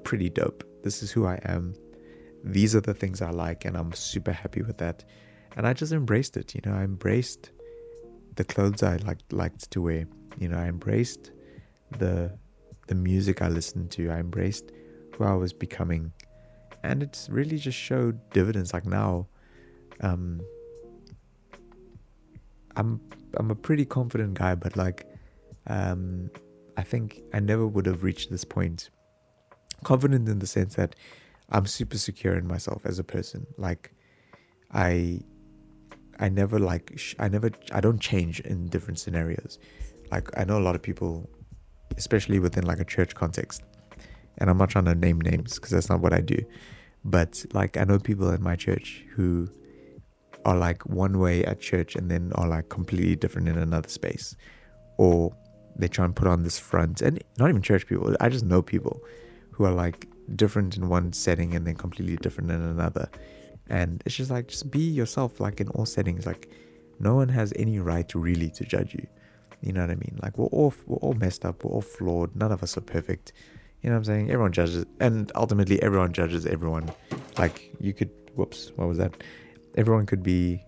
pretty 0.04 0.30
dope. 0.30 0.66
This 0.84 1.02
is 1.02 1.10
who 1.12 1.26
I 1.26 1.40
am. 1.46 1.74
These 2.44 2.76
are 2.76 2.82
the 2.82 2.94
things 2.94 3.22
I 3.22 3.30
like, 3.30 3.64
and 3.64 3.78
I'm 3.78 3.94
super 3.94 4.34
happy 4.34 4.64
with 4.64 4.80
that. 4.80 5.06
And 5.56 5.66
I 5.66 5.72
just 5.72 5.94
embraced 5.94 6.36
it. 6.36 6.54
You 6.54 6.60
know, 6.66 6.74
I 6.74 6.84
embraced 6.84 7.52
the 8.36 8.44
clothes 8.44 8.84
I 8.84 8.98
like 8.98 9.20
liked 9.32 9.72
to 9.72 9.82
wear. 9.82 10.08
You 10.38 10.50
know, 10.50 10.58
I 10.58 10.66
embraced 10.66 11.32
the 11.98 12.38
the 12.88 12.96
music 12.96 13.42
I 13.42 13.48
listened 13.48 13.92
to. 13.92 14.10
I 14.10 14.18
embraced 14.18 14.74
who 15.16 15.24
I 15.24 15.36
was 15.36 15.54
becoming, 15.54 16.12
and 16.84 17.02
it's 17.02 17.30
really 17.30 17.60
just 17.60 17.78
showed 17.78 18.20
dividends. 18.32 18.74
Like 18.74 18.86
now, 18.86 19.26
um, 20.02 20.42
I'm 22.76 23.00
I'm 23.38 23.52
a 23.52 23.56
pretty 23.56 23.86
confident 23.86 24.34
guy, 24.34 24.56
but 24.56 24.76
like, 24.76 25.06
um, 25.68 26.30
I 26.80 26.84
think 26.84 27.22
I 27.34 27.42
never 27.42 27.68
would 27.68 27.86
have 27.86 28.04
reached 28.04 28.32
this 28.32 28.46
point. 28.46 28.90
Confident 29.84 30.30
in 30.30 30.40
the 30.40 30.48
sense 30.48 30.76
that 30.76 30.96
I'm 31.50 31.66
super 31.66 31.98
secure 31.98 32.38
in 32.38 32.48
myself 32.48 32.86
as 32.86 33.00
a 33.00 33.04
person. 33.04 33.46
Like, 33.58 33.92
I, 34.72 35.20
I 36.20 36.30
never 36.30 36.58
like, 36.58 36.98
I 37.20 37.28
never, 37.28 37.50
I 37.74 37.82
don't 37.82 38.00
change 38.00 38.40
in 38.52 38.68
different 38.68 38.98
scenarios. 38.98 39.60
Like, 40.10 40.30
I 40.40 40.46
know 40.46 40.58
a 40.58 40.66
lot 40.68 40.76
of 40.76 40.82
people, 40.82 41.30
especially 41.98 42.40
within 42.40 42.66
like 42.66 42.80
a 42.80 42.86
church 42.86 43.14
context, 43.14 43.62
and 44.38 44.50
I'm 44.50 44.58
not 44.58 44.70
trying 44.70 44.86
to 44.86 44.96
name 44.96 45.20
names 45.20 45.56
because 45.56 45.72
that's 45.72 45.90
not 45.90 46.00
what 46.00 46.14
I 46.14 46.22
do. 46.22 46.40
But 47.04 47.46
like, 47.52 47.76
I 47.76 47.84
know 47.84 48.00
people 48.00 48.30
in 48.32 48.42
my 48.42 48.56
church 48.56 49.04
who 49.16 49.50
are 50.46 50.56
like 50.56 50.86
one 50.86 51.20
way 51.20 51.44
at 51.44 51.60
church 51.60 51.98
and 51.98 52.10
then 52.10 52.32
are 52.36 52.48
like 52.48 52.70
completely 52.70 53.18
different 53.18 53.50
in 53.50 53.58
another 53.58 53.90
space, 53.90 54.38
or 54.98 55.36
they 55.80 55.88
try 55.88 56.06
and 56.06 56.16
put 56.16 56.28
on 56.28 56.44
this 56.44 56.60
front 56.60 57.02
and 57.02 57.24
not 57.38 57.50
even 57.50 57.62
church 57.62 57.88
people 57.88 58.16
i 58.20 58.30
just 58.30 58.46
know 58.46 58.62
people 58.62 59.02
who 59.52 59.64
are 59.66 59.72
like 59.72 60.08
different 60.36 60.78
in 60.78 60.90
one 60.90 61.12
setting 61.12 61.56
and 61.56 61.66
then 61.66 61.76
completely 61.76 62.16
different 62.18 62.52
in 62.52 62.62
another 62.62 63.10
and 63.70 64.02
it's 64.06 64.16
just 64.16 64.32
like 64.32 64.48
just 64.48 64.70
be 64.70 64.80
yourself 64.80 65.40
like 65.40 65.60
in 65.60 65.68
all 65.70 65.86
settings 65.86 66.26
like 66.26 66.50
no 67.00 67.16
one 67.16 67.30
has 67.30 67.54
any 67.56 67.80
right 67.80 68.14
really 68.14 68.50
to 68.52 68.66
judge 68.66 68.94
you. 68.94 69.08
You 69.62 69.74
know 69.74 69.82
what 69.82 69.90
I 69.90 69.96
mean? 69.96 70.20
Like 70.22 70.38
we're 70.38 70.48
all 70.48 70.74
we're 70.86 70.98
all 70.98 71.14
messed 71.14 71.46
up, 71.46 71.64
we're 71.64 71.72
all 71.72 71.82
flawed. 71.82 72.36
None 72.36 72.52
of 72.52 72.64
us 72.64 72.78
are 72.78 72.82
perfect. 72.82 73.34
You 73.82 73.90
know 73.90 73.96
what 73.96 74.00
I'm 74.00 74.06
saying? 74.06 74.32
Everyone 74.32 74.52
judges, 74.52 74.86
and 75.00 75.32
ultimately 75.36 75.82
everyone 75.82 76.14
judges 76.14 76.46
everyone. 76.46 76.92
Like 77.38 77.72
you 77.80 77.94
could, 77.94 78.10
whoops, 78.36 78.72
what 78.76 78.88
was 78.88 78.98
that? 78.98 79.24
Everyone 79.76 80.06
could 80.06 80.24
be 80.24 80.64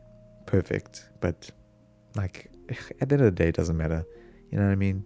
perfect, 0.45 1.09
but 1.19 1.49
like 2.15 2.49
at 3.01 3.09
the 3.09 3.15
end 3.15 3.21
of 3.21 3.25
the 3.25 3.31
day, 3.31 3.49
it 3.49 3.55
doesn't 3.55 3.77
matter. 3.77 4.05
You 4.51 4.59
know 4.59 4.65
what 4.65 4.71
I 4.71 4.75
mean? 4.75 5.05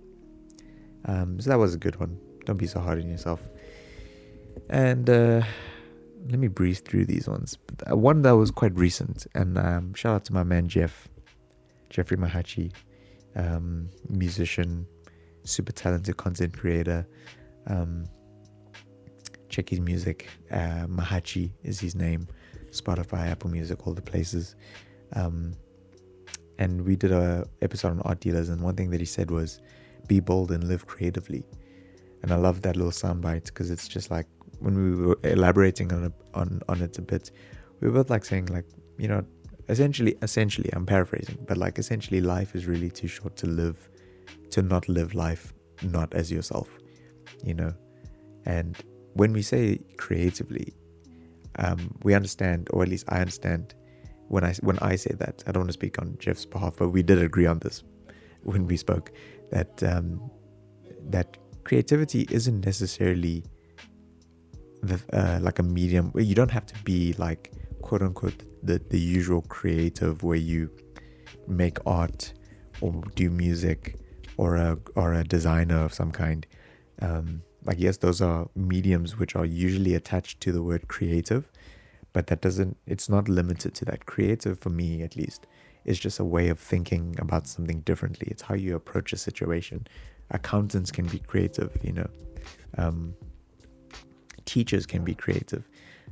Um, 1.06 1.40
so 1.40 1.50
that 1.50 1.60
was 1.60 1.76
a 1.76 1.78
good 1.78 2.00
one. 2.00 2.20
Don't 2.46 2.58
be 2.58 2.68
so 2.68 2.80
hard 2.80 3.00
on 3.00 3.10
yourself. 3.10 3.42
And 4.70 5.10
uh, 5.10 5.42
let 6.30 6.40
me 6.40 6.48
breeze 6.48 6.80
through 6.80 7.06
these 7.06 7.28
ones. 7.28 7.58
Uh, 7.90 7.96
one 7.96 8.22
that 8.24 8.32
was 8.32 8.52
quite 8.52 8.76
recent, 8.76 9.28
and 9.36 9.58
um, 9.58 9.94
shout 9.94 10.16
out 10.16 10.26
to 10.26 10.34
my 10.34 10.44
man 10.44 10.68
Jeff, 10.68 11.08
Jeffrey 11.90 12.18
Mahachi, 12.18 12.72
um, 13.36 13.90
musician, 14.10 14.88
super 15.44 15.72
talented 15.72 16.18
content 16.18 16.58
creator. 16.58 17.08
Um, 17.68 18.06
check 19.50 19.70
his 19.70 19.80
music. 19.80 20.28
Uh, 20.52 20.88
Mahachi 20.88 21.52
is 21.64 21.80
his 21.80 21.96
name. 21.96 22.28
Spotify, 22.72 23.30
Apple 23.30 23.50
Music, 23.50 23.86
all 23.88 23.94
the 23.94 24.02
places. 24.02 24.56
Um, 25.14 25.54
and 26.58 26.86
we 26.86 26.96
did 26.96 27.12
a 27.12 27.48
episode 27.62 27.90
on 27.92 28.02
art 28.02 28.20
dealers, 28.20 28.50
and 28.50 28.62
one 28.62 28.76
thing 28.76 28.90
that 28.92 29.00
he 29.00 29.06
said 29.06 29.32
was, 29.32 29.62
"Be 30.08 30.20
bold 30.20 30.52
and 30.52 30.64
live 30.66 30.86
creatively." 30.86 31.44
And 32.24 32.32
I 32.32 32.38
love 32.38 32.62
that 32.62 32.76
little 32.76 32.92
soundbite 32.92 33.46
because 33.46 33.70
it's 33.70 33.88
just 33.88 34.10
like 34.10 34.28
when 34.60 34.76
we 34.76 35.06
were 35.06 35.20
elaborating 35.24 35.94
on, 35.94 36.06
a, 36.06 36.38
on 36.38 36.62
on 36.70 36.82
it 36.82 36.98
a 36.98 37.02
bit, 37.02 37.32
we 37.80 37.88
were 37.88 37.94
both 37.94 38.10
like 38.10 38.26
saying 38.26 38.48
like, 38.48 38.66
you 38.98 39.08
know, 39.08 39.24
essentially, 39.70 40.16
essentially, 40.22 40.70
I'm 40.74 40.86
paraphrasing, 40.86 41.38
but 41.48 41.58
like 41.58 41.78
essentially, 41.78 42.22
life 42.22 42.56
is 42.56 42.66
really 42.66 42.90
too 42.90 43.08
short 43.08 43.36
to 43.38 43.48
live, 43.48 43.90
to 44.52 44.62
not 44.62 44.88
live 44.90 45.14
life 45.14 45.54
not 45.84 46.14
as 46.14 46.32
yourself, 46.32 46.70
you 47.44 47.54
know, 47.54 47.74
and 48.46 48.78
when 49.14 49.34
we 49.34 49.42
say 49.42 49.80
creatively, 49.98 50.74
um, 51.58 51.94
we 52.04 52.14
understand, 52.14 52.68
or 52.72 52.84
at 52.84 52.90
least 52.90 53.06
I 53.10 53.20
understand, 53.20 53.74
when 54.28 54.44
I 54.44 54.54
when 54.62 54.80
I 54.80 54.96
say 54.96 55.14
that. 55.18 55.44
I 55.48 55.52
don't 55.52 55.62
want 55.62 55.70
to 55.70 55.74
speak 55.74 56.00
on 56.00 56.18
Jeff's 56.20 56.46
behalf, 56.46 56.76
but 56.78 56.90
we 56.90 57.04
did 57.04 57.22
agree 57.22 57.46
on 57.46 57.60
this 57.60 57.84
when 58.44 58.68
we 58.68 58.78
spoke 58.78 59.12
that 59.52 59.84
um, 59.84 60.30
that 61.10 61.38
creativity 61.64 62.28
isn't 62.30 62.66
necessarily 62.66 63.44
the, 64.82 65.00
uh, 65.14 65.40
like 65.42 65.60
a 65.60 65.64
medium. 65.64 66.12
You 66.16 66.36
don't 66.36 66.52
have 66.52 66.66
to 66.68 66.84
be 66.84 67.14
like 67.18 67.54
quote 67.82 68.02
unquote 68.02 68.44
the 68.64 68.82
the 68.90 69.00
usual 69.00 69.42
creative 69.44 70.24
where 70.24 70.38
you 70.38 70.70
make 71.48 71.78
art 71.86 72.34
or 72.82 73.04
do 73.16 73.30
music 73.30 73.96
or 74.38 74.56
a 74.56 74.78
or 74.96 75.14
a 75.14 75.24
designer 75.24 75.84
of 75.84 75.94
some 75.94 76.12
kind. 76.12 76.46
Um, 77.02 77.42
like 77.64 77.80
yes, 77.80 77.98
those 77.98 78.22
are 78.22 78.48
mediums 78.56 79.18
which 79.18 79.36
are 79.36 79.46
usually 79.46 79.96
attached 79.96 80.40
to 80.42 80.52
the 80.52 80.62
word 80.62 80.88
creative, 80.88 81.50
but 82.16 82.28
that 82.28 82.40
doesn't. 82.40 82.78
It's 82.88 83.10
not 83.10 83.28
limited 83.28 83.76
to 83.76 83.86
that. 83.86 84.06
Creative 84.06 84.58
for 84.58 84.70
me, 84.70 85.04
at 85.04 85.18
least, 85.18 85.48
is 85.84 86.00
just 86.00 86.18
a 86.18 86.24
way 86.24 86.48
of 86.48 86.58
thinking 86.58 87.14
about 87.20 87.46
something 87.46 87.82
differently. 87.82 88.30
It's 88.32 88.42
how 88.42 88.56
you 88.56 88.74
approach 88.74 89.12
a 89.12 89.18
situation. 89.18 89.86
Accountants 90.32 90.92
can 90.92 91.08
be 91.08 91.20
creative, 91.20 91.78
you 91.84 91.92
know. 91.92 92.10
Um, 92.78 93.16
teachers 94.46 94.86
can 94.86 95.04
be 95.04 95.14
creative. 95.14 95.68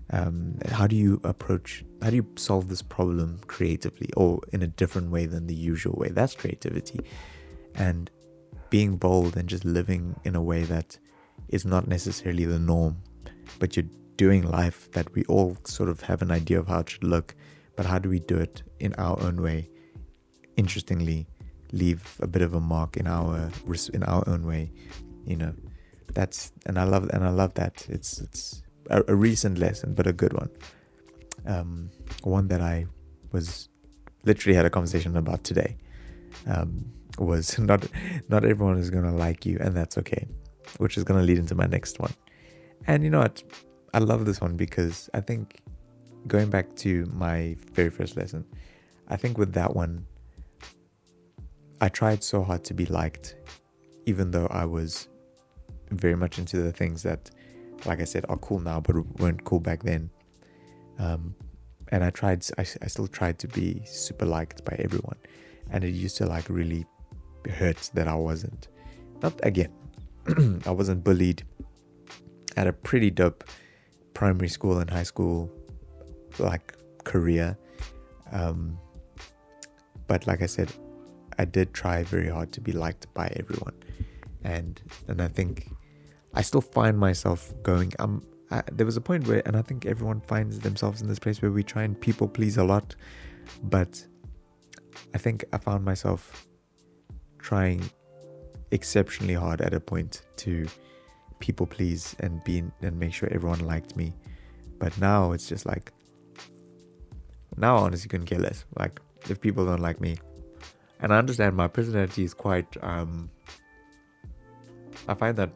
Um, 0.09 0.57
how 0.69 0.87
do 0.87 0.97
you 0.97 1.21
approach? 1.23 1.85
How 2.01 2.09
do 2.09 2.17
you 2.17 2.27
solve 2.35 2.67
this 2.67 2.81
problem 2.81 3.39
creatively 3.47 4.09
or 4.17 4.41
in 4.51 4.61
a 4.61 4.67
different 4.67 5.09
way 5.09 5.25
than 5.25 5.47
the 5.47 5.55
usual 5.55 5.95
way? 5.97 6.09
That's 6.09 6.35
creativity, 6.35 6.99
and 7.75 8.11
being 8.69 8.97
bold 8.97 9.37
and 9.37 9.47
just 9.47 9.63
living 9.63 10.19
in 10.25 10.35
a 10.35 10.41
way 10.41 10.63
that 10.63 10.97
is 11.47 11.63
not 11.63 11.87
necessarily 11.87 12.43
the 12.43 12.59
norm, 12.59 12.97
but 13.57 13.77
you're 13.77 13.85
doing 14.25 14.43
life 14.61 14.79
that 14.91 15.07
we 15.15 15.21
all 15.25 15.57
sort 15.65 15.89
of 15.89 15.97
have 16.09 16.21
an 16.21 16.31
idea 16.31 16.57
of 16.59 16.67
how 16.67 16.79
it 16.79 16.89
should 16.89 17.03
look, 17.15 17.35
but 17.75 17.85
how 17.85 17.99
do 18.03 18.07
we 18.09 18.19
do 18.19 18.37
it 18.37 18.63
in 18.79 18.91
our 19.05 19.17
own 19.21 19.37
way? 19.41 19.69
Interestingly, 20.55 21.27
leave 21.71 22.01
a 22.21 22.27
bit 22.27 22.41
of 22.41 22.53
a 22.53 22.59
mark 22.73 22.91
in 23.01 23.07
our 23.07 23.49
in 23.97 24.03
our 24.03 24.23
own 24.27 24.45
way, 24.51 24.71
you 25.25 25.37
know. 25.41 25.53
That's 26.13 26.51
and 26.67 26.77
I 26.77 26.85
love 26.93 27.09
and 27.13 27.23
I 27.23 27.31
love 27.41 27.53
that. 27.55 27.75
It's 27.89 28.11
it's 28.25 28.63
a, 28.89 29.03
a 29.07 29.15
recent 29.15 29.57
lesson, 29.57 29.93
but 29.93 30.05
a 30.07 30.13
good 30.13 30.33
one. 30.33 30.51
Um, 31.45 31.89
one 32.23 32.47
that 32.47 32.61
I 32.61 32.85
was 33.31 33.69
literally 34.23 34.55
had 34.55 34.65
a 34.65 34.69
conversation 34.69 35.17
about 35.17 35.43
today. 35.43 35.77
Um, 36.47 36.85
was 37.17 37.59
not 37.69 37.87
not 38.29 38.45
everyone 38.45 38.77
is 38.77 38.89
gonna 38.89 39.15
like 39.25 39.45
you, 39.45 39.57
and 39.59 39.75
that's 39.75 39.97
okay 39.97 40.27
which 40.77 40.97
is 40.97 41.03
to 41.03 41.13
lead 41.13 41.37
into 41.37 41.55
my 41.55 41.65
next 41.65 41.99
one. 41.99 42.13
And 42.87 43.03
you 43.03 43.09
know 43.09 43.19
what? 43.19 43.43
I 43.93 43.99
love 43.99 44.25
this 44.25 44.41
one 44.41 44.57
because 44.57 45.09
I 45.13 45.21
think 45.21 45.61
going 46.27 46.49
back 46.49 46.75
to 46.77 47.05
my 47.13 47.55
very 47.73 47.91
first 47.91 48.17
lesson, 48.17 48.43
I 49.07 49.17
think 49.17 49.37
with 49.37 49.53
that 49.53 49.75
one, 49.75 50.05
I 51.79 51.89
tried 51.89 52.23
so 52.23 52.43
hard 52.43 52.63
to 52.65 52.73
be 52.73 52.85
liked, 52.87 53.35
even 54.05 54.31
though 54.31 54.47
I 54.47 54.65
was 54.65 55.09
very 55.91 56.15
much 56.15 56.39
into 56.39 56.57
the 56.57 56.71
things 56.71 57.03
that, 57.03 57.29
like 57.85 58.01
I 58.01 58.05
said, 58.05 58.25
are 58.29 58.37
cool 58.37 58.59
now, 58.59 58.79
but 58.79 58.95
weren't 59.19 59.43
cool 59.43 59.59
back 59.59 59.83
then. 59.83 60.09
Um, 60.97 61.35
and 61.89 62.03
I 62.03 62.09
tried, 62.09 62.43
I, 62.57 62.61
I 62.61 62.87
still 62.87 63.07
tried 63.07 63.37
to 63.39 63.47
be 63.47 63.81
super 63.85 64.25
liked 64.25 64.65
by 64.65 64.75
everyone. 64.79 65.17
And 65.69 65.83
it 65.83 65.89
used 65.89 66.17
to 66.17 66.25
like 66.25 66.49
really 66.49 66.85
hurt 67.47 67.91
that 67.93 68.07
I 68.07 68.15
wasn't. 68.15 68.69
Not 69.21 69.39
again, 69.43 69.71
I 70.65 70.71
wasn't 70.71 71.03
bullied. 71.03 71.43
I 72.55 72.61
had 72.61 72.67
a 72.67 72.73
pretty 72.73 73.11
dope 73.11 73.43
primary 74.13 74.49
school 74.49 74.79
and 74.79 74.89
high 74.89 75.03
school 75.03 75.51
like 76.39 76.73
career. 77.03 77.57
Um, 78.31 78.77
but 80.07 80.27
like 80.27 80.41
I 80.41 80.47
said, 80.47 80.71
I 81.37 81.45
did 81.45 81.73
try 81.73 82.03
very 82.03 82.29
hard 82.29 82.51
to 82.53 82.61
be 82.61 82.71
liked 82.71 83.11
by 83.13 83.31
everyone, 83.35 83.75
and 84.43 84.81
and 85.07 85.21
I 85.21 85.27
think 85.27 85.69
I 86.33 86.41
still 86.41 86.61
find 86.61 86.97
myself 86.97 87.53
going. 87.63 87.93
Um, 87.99 88.21
I, 88.51 88.61
there 88.71 88.85
was 88.85 88.97
a 88.97 89.01
point 89.01 89.27
where, 89.27 89.41
and 89.45 89.55
I 89.55 89.61
think 89.61 89.85
everyone 89.85 90.21
finds 90.21 90.59
themselves 90.59 91.01
in 91.01 91.07
this 91.07 91.19
place 91.19 91.41
where 91.41 91.51
we 91.51 91.63
try 91.63 91.83
and 91.83 91.99
people 91.99 92.27
please 92.27 92.57
a 92.57 92.63
lot, 92.63 92.95
but 93.63 94.05
I 95.13 95.17
think 95.17 95.45
I 95.53 95.57
found 95.57 95.83
myself 95.83 96.47
trying 97.39 97.89
exceptionally 98.71 99.33
hard 99.33 99.61
at 99.61 99.73
a 99.73 99.79
point 99.79 100.23
to 100.37 100.65
people 101.43 101.67
please 101.67 102.15
and 102.21 102.41
be 102.45 102.63
and 102.81 102.97
make 102.97 103.13
sure 103.13 103.27
everyone 103.29 103.59
liked 103.59 103.97
me. 103.97 104.13
But 104.79 104.97
now 104.97 105.33
it's 105.33 105.49
just 105.49 105.65
like 105.65 105.91
now 107.57 107.75
I 107.75 107.81
honestly 107.81 108.07
couldn't 108.07 108.27
care 108.27 108.39
less. 108.39 108.63
Like 108.79 109.01
if 109.29 109.41
people 109.41 109.65
don't 109.65 109.81
like 109.81 109.99
me. 109.99 110.15
And 111.01 111.13
I 111.13 111.17
understand 111.17 111.57
my 111.57 111.67
personality 111.67 112.23
is 112.23 112.33
quite 112.33 112.77
um 112.81 113.29
I 115.09 115.15
find 115.15 115.35
that 115.35 115.51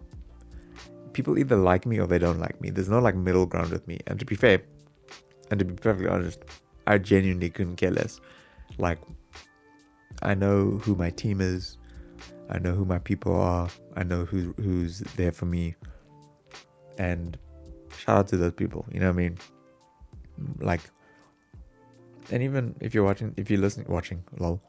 people 1.14 1.40
either 1.40 1.56
like 1.56 1.86
me 1.86 2.00
or 2.00 2.06
they 2.06 2.20
don't 2.20 2.40
like 2.40 2.60
me. 2.60 2.70
There's 2.70 2.90
no 2.90 3.00
like 3.00 3.16
middle 3.16 3.46
ground 3.46 3.72
with 3.72 3.88
me. 3.88 4.02
And 4.08 4.20
to 4.20 4.26
be 4.26 4.36
fair, 4.36 4.62
and 5.50 5.58
to 5.58 5.66
be 5.66 5.74
perfectly 5.74 6.10
honest, 6.10 6.44
I 6.86 6.98
genuinely 6.98 7.50
couldn't 7.50 7.78
care 7.78 7.92
less. 7.92 8.20
Like 8.78 9.00
I 10.22 10.36
know 10.36 10.82
who 10.84 10.96
my 10.96 11.12
team 11.12 11.40
is. 11.40 11.78
I 12.50 12.60
know 12.60 12.74
who 12.74 12.86
my 12.86 13.00
people 13.00 13.36
are. 13.36 13.70
I 13.96 14.04
know 14.04 14.26
who's 14.26 14.54
who's 14.58 15.00
there 15.16 15.32
for 15.32 15.46
me. 15.46 15.76
And 16.98 17.38
shout 17.98 18.18
out 18.18 18.28
to 18.30 18.38
those 18.38 18.54
people. 18.54 18.86
You 18.92 19.00
know 19.00 19.08
what 19.08 19.14
I 19.14 19.18
mean? 19.18 19.38
Like, 20.60 20.82
and 22.32 22.42
even 22.44 22.76
if 22.80 22.94
you're 22.94 23.04
watching, 23.04 23.34
if 23.38 23.50
you're 23.50 23.60
listening, 23.60 23.88
watching, 23.90 24.24
lol. 24.38 24.62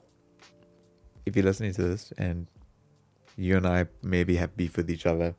If 1.24 1.36
you're 1.36 1.44
listening 1.44 1.72
to 1.74 1.82
this 1.82 2.12
and 2.16 2.46
you 3.36 3.56
and 3.56 3.66
I 3.66 3.86
maybe 4.02 4.36
have 4.36 4.56
beef 4.56 4.76
with 4.76 4.90
each 4.90 5.06
other, 5.06 5.34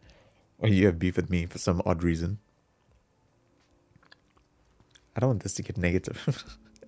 or 0.60 0.70
you 0.70 0.86
have 0.86 1.00
beef 1.00 1.16
with 1.16 1.30
me 1.30 1.46
for 1.46 1.58
some 1.58 1.82
odd 1.86 2.04
reason, 2.04 2.38
I 5.16 5.20
don't 5.20 5.30
want 5.30 5.44
this 5.44 5.56
to 5.56 5.64
get 5.64 5.78
negative. 5.78 6.58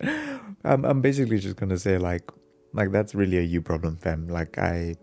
I'm 0.64 0.84
I'm 0.84 1.00
basically 1.00 1.38
just 1.38 1.56
gonna 1.56 1.78
say 1.78 1.98
like 1.98 2.30
like 2.72 2.90
that's 2.90 3.14
really 3.14 3.38
a 3.38 3.42
you 3.42 3.60
problem, 3.60 3.96
fam. 3.96 4.28
Like 4.28 4.58
I 4.58 4.96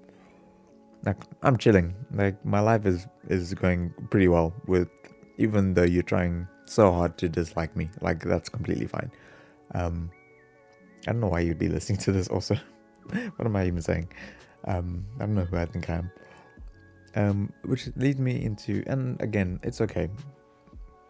like 1.04 1.18
I'm 1.44 1.58
chilling. 1.58 1.96
Like 2.14 2.44
my 2.46 2.60
life 2.60 2.86
is 2.86 3.08
is 3.28 3.54
going 3.54 3.94
pretty 4.10 4.28
well 4.28 4.54
with 4.68 4.90
even 5.38 5.74
though 5.74 5.84
you're 5.84 6.04
trying 6.04 6.48
so 6.66 6.92
hard 6.92 7.18
to 7.20 7.30
dislike 7.30 7.76
me. 7.76 7.90
Like 8.02 8.24
that's 8.24 8.50
completely 8.50 8.88
fine. 8.88 9.12
Um 9.74 10.12
I 11.08 11.12
don't 11.12 11.22
know 11.22 11.28
why 11.28 11.42
you'd 11.42 11.60
be 11.60 11.70
listening 11.70 12.00
to 12.00 12.12
this 12.12 12.28
also. 12.28 12.56
what 13.36 13.46
am 13.46 13.56
I 13.56 13.66
even 13.66 13.82
saying? 13.82 14.10
Um 14.66 15.06
I 15.18 15.26
don't 15.26 15.36
know 15.36 15.46
who 15.46 15.58
I 15.58 15.66
think 15.66 15.90
I 15.90 15.96
am. 15.96 16.12
Um 17.16 17.54
which 17.64 17.90
leads 17.96 18.20
me 18.20 18.44
into 18.44 18.84
and 18.88 19.22
again, 19.22 19.60
it's 19.64 19.82
okay. 19.82 20.10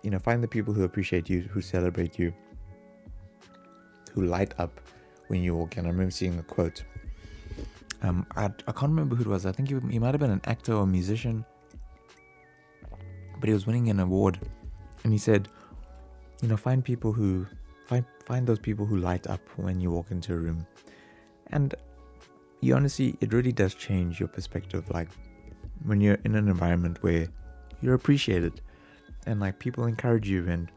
You 0.04 0.12
know, 0.12 0.20
find 0.20 0.44
the 0.44 0.48
people 0.48 0.74
who 0.74 0.84
appreciate 0.84 1.30
you, 1.30 1.42
who 1.42 1.62
celebrate 1.62 2.18
you, 2.18 2.34
who 4.14 4.26
light 4.26 4.54
up 4.58 4.80
when 5.28 5.44
you 5.44 5.56
walk 5.56 5.78
in. 5.78 5.86
I 5.86 5.90
remember 5.90 6.12
seeing 6.12 6.40
a 6.40 6.44
quote. 6.44 6.84
Um, 8.02 8.26
I, 8.36 8.46
I 8.46 8.72
can't 8.72 8.92
remember 8.92 9.16
who 9.16 9.24
it 9.24 9.28
was. 9.28 9.46
I 9.46 9.52
think 9.52 9.70
he, 9.70 9.80
he 9.92 10.00
might 10.00 10.14
have 10.14 10.20
been 10.20 10.32
an 10.32 10.42
actor 10.46 10.74
or 10.74 10.88
musician, 10.88 11.46
but 13.40 13.48
he 13.48 13.54
was 13.54 13.68
winning 13.68 13.90
an 13.90 14.00
award, 14.00 14.40
and 15.04 15.12
he 15.12 15.20
said, 15.20 15.50
you 16.42 16.48
know, 16.48 16.58
find 16.58 16.84
people 16.84 17.12
who 17.12 17.46
find 17.88 18.06
find 18.26 18.48
those 18.48 18.60
people 18.60 18.86
who 18.86 18.98
light 18.98 19.28
up 19.28 19.42
when 19.58 19.82
you 19.82 19.92
walk 19.92 20.12
into 20.12 20.34
a 20.34 20.38
room, 20.38 20.66
and 21.48 21.76
you 22.62 22.76
honestly, 22.76 23.18
it 23.20 23.34
really 23.34 23.52
does 23.52 23.74
change 23.74 24.20
your 24.20 24.30
perspective. 24.30 24.90
Like 24.90 25.10
when 25.84 26.00
you're 26.00 26.20
in 26.24 26.36
an 26.36 26.48
environment 26.48 27.02
where 27.02 27.28
you're 27.82 27.96
appreciated, 27.96 28.62
and 29.26 29.40
like 29.40 29.60
people 29.60 29.86
encourage 29.86 30.30
you 30.30 30.48
and 30.48 30.72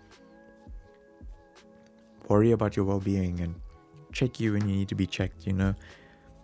worry 2.29 2.53
about 2.53 2.77
your 2.77 2.85
well-being 2.85 3.41
and 3.41 3.55
check 4.13 4.41
you 4.41 4.55
when 4.55 4.69
you 4.69 4.75
need 4.75 4.89
to 4.89 4.95
be 4.95 5.07
checked. 5.07 5.47
You 5.47 5.53
know, 5.53 5.75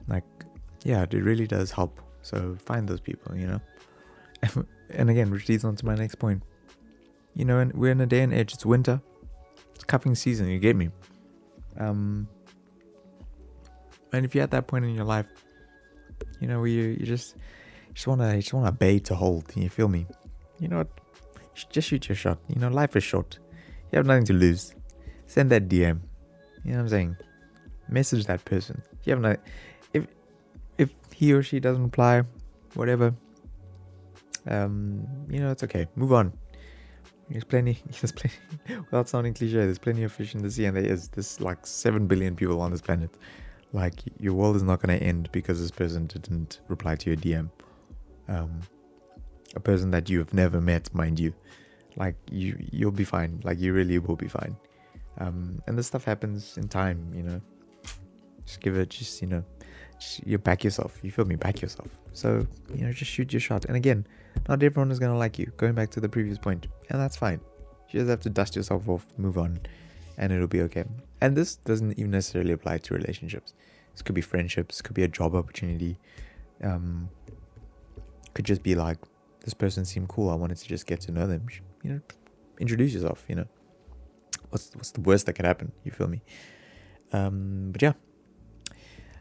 like 0.06 0.25
yeah, 0.88 1.02
it 1.02 1.12
really 1.12 1.47
does 1.47 1.71
help. 1.71 2.00
So 2.23 2.57
find 2.64 2.88
those 2.88 3.00
people. 3.00 3.37
You 3.37 3.47
know, 3.47 4.64
and 4.90 5.11
again, 5.11 5.30
which 5.30 5.47
leads 5.49 5.62
on 5.62 5.76
to 5.76 5.85
my 5.85 5.95
next 5.95 6.14
point. 6.14 6.42
You 7.35 7.45
know, 7.45 7.59
and 7.59 7.75
we're 7.75 7.92
in 7.92 8.00
a 8.00 8.07
day 8.07 8.23
and 8.23 8.33
age. 8.33 8.54
It's 8.54 8.64
winter. 8.64 9.02
It's 9.75 9.85
cuffing 9.85 10.14
season. 10.14 10.49
You 10.49 10.59
get 10.59 10.76
me. 10.76 10.88
Um, 11.78 12.26
and 14.14 14.25
if 14.25 14.35
you're 14.35 14.42
at 14.42 14.50
that 14.52 14.66
point 14.66 14.87
in 14.87 14.95
your 14.95 15.04
life, 15.04 15.26
you 16.40 16.49
know, 16.49 16.59
where 16.59 16.68
you, 16.68 16.97
you 16.99 17.04
just 17.04 17.37
just 17.92 18.07
wanna 18.07 18.35
just 18.37 18.54
wanna 18.54 18.73
bait 18.73 19.04
to 19.04 19.14
hold. 19.14 19.45
You 19.54 19.68
feel 19.68 19.88
me? 19.88 20.07
You 20.59 20.68
know 20.68 20.78
what? 20.78 20.88
Just 21.71 21.88
shoot 21.88 22.09
your 22.09 22.16
shot. 22.16 22.38
You 22.49 22.61
know, 22.61 22.68
life 22.68 22.97
is 22.97 23.04
short. 23.04 23.38
You 23.92 23.99
have 23.99 24.07
nothing 24.07 24.25
to 24.25 24.33
lose. 24.33 24.75
Send 25.26 25.50
that 25.50 25.68
DM. 25.68 26.00
You 26.64 26.73
know 26.73 26.78
what 26.78 26.83
I'm 26.85 26.88
saying? 26.88 27.16
Message 27.90 28.25
that 28.25 28.42
person. 28.47 28.83
You 29.04 29.12
have 29.12 29.21
no. 29.21 29.37
He 31.18 31.32
or 31.32 31.42
she 31.42 31.58
doesn't 31.58 31.82
reply, 31.82 32.22
whatever. 32.75 33.12
Um, 34.46 35.04
you 35.28 35.40
know, 35.40 35.50
it's 35.50 35.64
okay. 35.64 35.88
Move 35.96 36.12
on. 36.12 36.32
There's 37.28 37.42
plenty. 37.42 37.76
There's 37.90 38.12
plenty. 38.12 38.37
Without 38.68 39.08
sounding 39.08 39.34
cliche, 39.34 39.56
there's 39.56 39.80
plenty 39.80 40.04
of 40.04 40.12
fish 40.12 40.37
in 40.37 40.42
the 40.42 40.50
sea, 40.50 40.66
and 40.66 40.76
there 40.76 40.84
is. 40.84 41.08
There's 41.08 41.40
like 41.40 41.66
seven 41.66 42.06
billion 42.06 42.37
people 42.37 42.60
on 42.60 42.70
this 42.70 42.80
planet. 42.80 43.10
Like 43.72 43.96
your 44.20 44.32
world 44.32 44.54
is 44.54 44.62
not 44.62 44.80
going 44.80 44.96
to 44.96 45.04
end 45.04 45.28
because 45.32 45.60
this 45.60 45.72
person 45.72 46.06
didn't 46.06 46.60
reply 46.68 46.94
to 46.94 47.10
your 47.10 47.16
DM. 47.16 47.50
Um, 48.28 48.60
a 49.56 49.60
person 49.60 49.90
that 49.90 50.08
you 50.08 50.20
have 50.20 50.32
never 50.32 50.60
met, 50.60 50.94
mind 50.94 51.18
you. 51.18 51.34
Like 51.96 52.14
you, 52.30 52.56
you'll 52.70 52.92
be 52.92 53.02
fine. 53.02 53.40
Like 53.42 53.58
you 53.58 53.72
really 53.72 53.98
will 53.98 54.14
be 54.14 54.28
fine. 54.28 54.56
Um, 55.18 55.60
and 55.66 55.76
this 55.76 55.88
stuff 55.88 56.04
happens 56.04 56.56
in 56.56 56.68
time, 56.68 57.12
you 57.12 57.25
know. 57.25 57.40
Just 58.49 58.61
give 58.61 58.76
it, 58.76 58.88
just 58.88 59.21
you 59.21 59.28
know, 59.28 59.45
just, 60.00 60.26
you 60.26 60.38
back 60.38 60.64
yourself. 60.64 60.99
You 61.02 61.11
feel 61.11 61.26
me? 61.26 61.37
Back 61.37 61.61
yourself. 61.61 61.90
So 62.14 62.47
you 62.75 62.87
know, 62.87 62.93
just 62.93 63.11
shoot 63.11 63.31
your 63.31 63.40
shot. 63.40 63.67
And 63.67 63.76
again, 63.76 64.07
not 64.49 64.62
everyone 64.62 64.90
is 64.90 64.99
gonna 64.99 65.19
like 65.19 65.38
you. 65.38 65.52
Going 65.59 65.75
back 65.75 65.90
to 65.90 66.00
the 66.00 66.09
previous 66.09 66.38
point, 66.38 66.67
and 66.88 66.99
that's 66.99 67.14
fine. 67.14 67.40
You 67.90 68.00
just 68.00 68.09
have 68.09 68.21
to 68.21 68.31
dust 68.31 68.57
yourself 68.57 68.88
off, 68.88 69.07
move 69.19 69.37
on, 69.37 69.61
and 70.17 70.33
it'll 70.33 70.47
be 70.47 70.62
okay. 70.62 70.85
And 71.21 71.37
this 71.37 71.57
doesn't 71.57 71.99
even 71.99 72.11
necessarily 72.11 72.52
apply 72.52 72.78
to 72.78 72.95
relationships. 72.95 73.52
This 73.93 74.00
could 74.00 74.14
be 74.14 74.23
friendships, 74.23 74.81
could 74.81 74.95
be 74.95 75.02
a 75.02 75.09
job 75.09 75.35
opportunity. 75.35 75.99
Um, 76.64 77.11
could 78.33 78.47
just 78.47 78.62
be 78.62 78.75
like, 78.75 78.97
this 79.45 79.52
person 79.52 79.85
seemed 79.85 80.09
cool. 80.09 80.31
I 80.31 80.37
wanted 80.37 80.57
to 80.57 80.69
just 80.69 80.87
get 80.87 81.02
to 81.02 81.12
know 81.12 81.26
them. 81.26 81.47
You 81.83 81.90
know, 81.93 82.00
introduce 82.59 82.95
yourself. 82.95 83.26
You 83.28 83.35
know, 83.37 83.47
what's 84.49 84.75
what's 84.75 84.93
the 84.93 85.02
worst 85.02 85.26
that 85.26 85.35
could 85.35 85.45
happen? 85.45 85.73
You 85.85 85.93
feel 85.93 86.09
me? 86.09 86.23
Um, 87.12 87.71
but 87.73 87.83
yeah, 87.83 87.93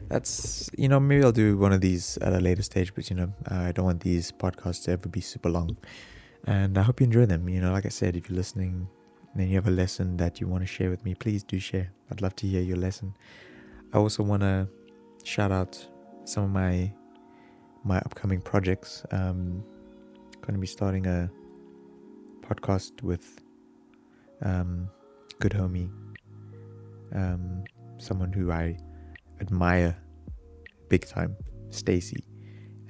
that's 0.08 0.70
you 0.76 0.88
know 0.88 1.00
maybe 1.00 1.24
I'll 1.24 1.32
do 1.32 1.58
one 1.58 1.72
of 1.72 1.80
these 1.80 2.16
at 2.18 2.32
a 2.32 2.40
later 2.40 2.62
stage. 2.62 2.94
But 2.94 3.10
you 3.10 3.16
know, 3.16 3.32
I 3.48 3.72
don't 3.72 3.84
want 3.84 4.00
these 4.02 4.32
podcasts 4.32 4.84
to 4.84 4.92
ever 4.92 5.08
be 5.08 5.20
super 5.20 5.48
long, 5.48 5.76
and 6.46 6.78
I 6.78 6.82
hope 6.82 7.00
you 7.00 7.04
enjoy 7.04 7.26
them. 7.26 7.48
You 7.48 7.60
know, 7.60 7.72
like 7.72 7.86
I 7.86 7.90
said, 7.90 8.16
if 8.16 8.28
you're 8.28 8.36
listening 8.36 8.88
and 9.34 9.48
you 9.48 9.56
have 9.56 9.68
a 9.68 9.72
lesson 9.72 10.16
that 10.16 10.40
you 10.40 10.46
want 10.46 10.62
to 10.62 10.66
share 10.66 10.90
with 10.90 11.04
me, 11.04 11.14
please 11.14 11.42
do 11.42 11.58
share. 11.58 11.92
I'd 12.10 12.22
love 12.22 12.34
to 12.36 12.46
hear 12.46 12.62
your 12.62 12.76
lesson. 12.76 13.14
I 13.92 13.98
also 13.98 14.22
want 14.22 14.42
to 14.42 14.68
shout 15.24 15.52
out 15.52 15.86
some 16.24 16.44
of 16.44 16.50
my 16.50 16.92
my 17.84 17.98
upcoming 17.98 18.40
projects. 18.40 19.04
Um, 19.12 19.64
going 20.40 20.54
to 20.54 20.60
be 20.60 20.66
starting 20.66 21.06
a 21.06 21.30
podcast 22.40 23.02
with 23.02 23.42
um, 24.42 24.88
good 25.40 25.52
homie, 25.52 25.90
um, 27.14 27.64
someone 27.98 28.32
who 28.32 28.50
I 28.50 28.78
admire 29.40 29.96
big 30.88 31.06
time, 31.06 31.36
Stacy, 31.70 32.24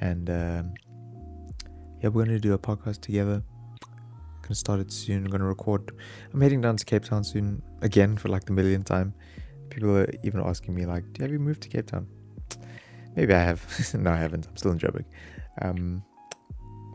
and 0.01 0.31
um, 0.31 0.75
yeah, 2.01 2.09
we're 2.09 2.25
going 2.25 2.29
to 2.29 2.41
do 2.41 2.55
a 2.55 2.59
podcast 2.59 3.01
together 3.01 3.43
gonna 4.49 4.57
start 4.57 4.81
it 4.81 4.91
soon. 4.91 5.25
I'm 5.25 5.31
gonna 5.31 5.45
record. 5.45 5.93
I'm 6.33 6.41
heading 6.41 6.63
down 6.63 6.77
to 6.77 6.85
Cape 6.85 7.05
Town 7.05 7.23
soon 7.23 7.63
again 7.83 8.17
for 8.17 8.29
like 8.29 8.47
the 8.47 8.53
millionth 8.53 8.87
time. 8.87 9.13
People 9.69 9.97
are 9.97 10.09
even 10.23 10.41
asking 10.41 10.75
me 10.75 10.87
like, 10.87 11.05
"Do 11.13 11.23
have 11.23 11.31
you 11.31 11.39
moved 11.39 11.63
to 11.63 11.69
Cape 11.69 11.87
Town?" 11.87 12.07
Maybe 13.15 13.35
I 13.35 13.41
have. 13.41 13.61
no, 13.95 14.11
I 14.11 14.17
haven't. 14.17 14.47
I'm 14.47 14.57
still 14.57 14.73
in 14.73 14.79
Joburg. 14.79 15.05
Um, 15.61 16.03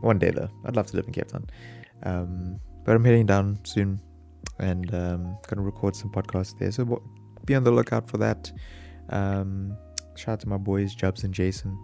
one 0.00 0.18
day 0.18 0.30
though, 0.30 0.50
I'd 0.64 0.74
love 0.74 0.86
to 0.88 0.96
live 0.96 1.06
in 1.06 1.12
Cape 1.12 1.28
Town. 1.28 1.46
Um, 2.02 2.60
but 2.84 2.96
I'm 2.96 3.04
heading 3.04 3.26
down 3.26 3.60
soon, 3.62 4.00
and 4.58 4.92
um, 4.92 5.38
gonna 5.48 5.62
record 5.62 5.94
some 5.94 6.10
podcasts 6.10 6.58
there. 6.58 6.72
So 6.72 7.00
be 7.46 7.54
on 7.54 7.62
the 7.62 7.70
lookout 7.70 8.08
for 8.10 8.18
that. 8.18 8.50
Um, 9.10 9.76
shout 10.16 10.34
out 10.34 10.40
to 10.40 10.48
my 10.48 10.58
boys, 10.58 10.94
Jubs 10.94 11.24
and 11.24 11.32
Jason. 11.32 11.78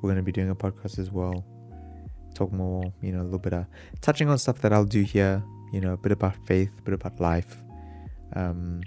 We're 0.00 0.10
gonna 0.10 0.22
be 0.22 0.32
doing 0.32 0.50
a 0.50 0.54
podcast 0.54 0.98
as 0.98 1.10
well 1.10 1.44
talk 2.34 2.52
more, 2.52 2.92
you 3.00 3.12
know, 3.12 3.22
a 3.22 3.24
little 3.24 3.38
bit 3.38 3.54
of 3.54 3.66
touching 4.00 4.28
on 4.28 4.38
stuff 4.38 4.60
that 4.60 4.72
I'll 4.72 4.84
do 4.84 5.02
here, 5.02 5.42
you 5.72 5.80
know, 5.80 5.92
a 5.92 5.96
bit 5.96 6.12
about 6.12 6.36
faith, 6.46 6.70
a 6.78 6.82
bit 6.82 6.94
about 6.94 7.20
life. 7.20 7.62
Um, 8.34 8.82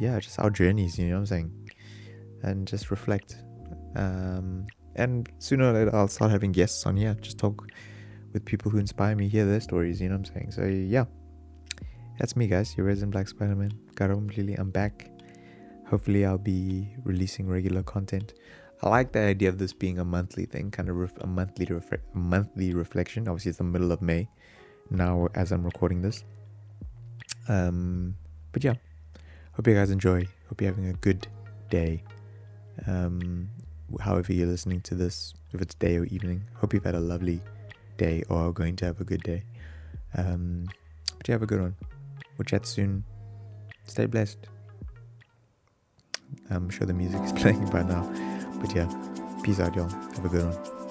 yeah, 0.00 0.18
just 0.20 0.38
our 0.38 0.50
journeys, 0.50 0.98
you 0.98 1.08
know 1.08 1.14
what 1.14 1.20
I'm 1.20 1.26
saying? 1.26 1.70
And 2.42 2.66
just 2.66 2.90
reflect. 2.90 3.36
Um, 3.96 4.66
and 4.96 5.28
sooner 5.38 5.70
or 5.70 5.72
later, 5.72 5.94
I'll 5.94 6.08
start 6.08 6.30
having 6.30 6.52
guests 6.52 6.86
on 6.86 6.96
here, 6.96 7.14
just 7.20 7.38
talk 7.38 7.66
with 8.32 8.44
people 8.44 8.70
who 8.70 8.78
inspire 8.78 9.14
me, 9.14 9.28
hear 9.28 9.44
their 9.44 9.60
stories, 9.60 10.00
you 10.00 10.08
know 10.08 10.16
what 10.16 10.28
I'm 10.28 10.34
saying? 10.34 10.50
So, 10.52 10.64
yeah, 10.64 11.04
that's 12.18 12.36
me, 12.36 12.46
guys, 12.46 12.76
your 12.76 12.86
resident 12.86 13.12
Black 13.12 13.28
Spider 13.28 13.54
Man. 13.54 13.72
Karabo 13.94 14.26
Mdluli, 14.26 14.58
I'm 14.58 14.70
back. 14.70 15.11
Hopefully, 15.92 16.24
I'll 16.24 16.38
be 16.38 16.88
releasing 17.04 17.46
regular 17.46 17.82
content. 17.82 18.32
I 18.82 18.88
like 18.88 19.12
the 19.12 19.18
idea 19.18 19.50
of 19.50 19.58
this 19.58 19.74
being 19.74 19.98
a 19.98 20.04
monthly 20.06 20.46
thing, 20.46 20.70
kind 20.70 20.88
of 20.88 20.96
ref- 20.96 21.18
a 21.20 21.26
monthly 21.26 21.68
monthly 22.14 22.72
reflection. 22.72 23.28
Obviously, 23.28 23.50
it's 23.50 23.58
the 23.58 23.64
middle 23.64 23.92
of 23.92 24.00
May 24.00 24.26
now 24.88 25.28
as 25.34 25.52
I'm 25.52 25.62
recording 25.62 26.00
this. 26.00 26.24
Um, 27.46 28.16
but 28.52 28.64
yeah, 28.64 28.72
hope 29.52 29.66
you 29.66 29.74
guys 29.74 29.90
enjoy. 29.90 30.26
Hope 30.48 30.62
you're 30.62 30.70
having 30.70 30.88
a 30.88 30.94
good 30.94 31.28
day. 31.68 32.04
Um, 32.86 33.50
however 34.00 34.32
you're 34.32 34.46
listening 34.46 34.80
to 34.80 34.94
this, 34.94 35.34
if 35.52 35.60
it's 35.60 35.74
day 35.74 35.98
or 35.98 36.06
evening, 36.06 36.42
hope 36.54 36.72
you've 36.72 36.84
had 36.84 36.94
a 36.94 37.00
lovely 37.00 37.42
day 37.98 38.22
or 38.30 38.48
are 38.48 38.52
going 38.52 38.76
to 38.76 38.86
have 38.86 38.98
a 38.98 39.04
good 39.04 39.22
day. 39.24 39.42
Um, 40.16 40.64
but 41.18 41.28
you 41.28 41.32
have 41.32 41.42
a 41.42 41.46
good 41.46 41.60
one. 41.60 41.76
We'll 42.38 42.46
chat 42.46 42.66
soon. 42.66 43.04
Stay 43.84 44.06
blessed. 44.06 44.38
I'm 46.50 46.68
sure 46.70 46.86
the 46.86 46.94
music 46.94 47.20
is 47.22 47.32
playing 47.42 47.66
by 47.70 47.82
now. 47.82 48.02
But 48.60 48.74
yeah, 48.74 48.88
peace 49.42 49.60
out, 49.60 49.74
y'all. 49.74 49.88
Have 49.88 50.24
a 50.24 50.28
good 50.28 50.44
one. 50.44 50.81